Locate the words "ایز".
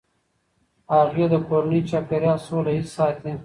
2.75-2.87